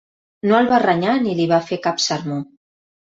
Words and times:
No 0.51 0.55
el 0.59 0.69
va 0.71 0.79
renyar 0.85 1.13
ni 1.25 1.35
li 1.41 1.47
va 1.51 1.59
fer 1.67 1.81
cap 1.87 2.01
sermó. 2.07 2.41